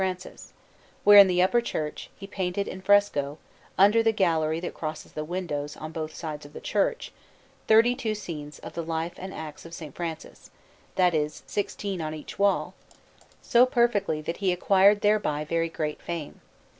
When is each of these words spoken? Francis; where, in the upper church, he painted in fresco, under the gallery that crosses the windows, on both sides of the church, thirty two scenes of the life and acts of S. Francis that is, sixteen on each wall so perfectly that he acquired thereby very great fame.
Francis; 0.01 0.51
where, 1.03 1.19
in 1.19 1.27
the 1.27 1.43
upper 1.43 1.61
church, 1.61 2.09
he 2.15 2.25
painted 2.25 2.67
in 2.67 2.81
fresco, 2.81 3.37
under 3.77 4.01
the 4.01 4.11
gallery 4.11 4.59
that 4.59 4.73
crosses 4.73 5.11
the 5.11 5.23
windows, 5.23 5.77
on 5.77 5.91
both 5.91 6.15
sides 6.15 6.43
of 6.43 6.53
the 6.53 6.59
church, 6.59 7.11
thirty 7.67 7.93
two 7.93 8.15
scenes 8.15 8.57
of 8.57 8.73
the 8.73 8.81
life 8.81 9.13
and 9.17 9.31
acts 9.31 9.63
of 9.63 9.79
S. 9.79 9.91
Francis 9.93 10.49
that 10.95 11.13
is, 11.13 11.43
sixteen 11.45 12.01
on 12.01 12.15
each 12.15 12.39
wall 12.39 12.73
so 13.43 13.63
perfectly 13.67 14.21
that 14.21 14.37
he 14.37 14.51
acquired 14.51 15.01
thereby 15.01 15.45
very 15.45 15.69
great 15.69 16.01
fame. 16.01 16.41